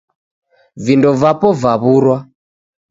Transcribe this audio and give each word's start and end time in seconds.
Vindo 0.83 1.11
vapo 1.21 1.47
vaw'urwa. 1.61 2.17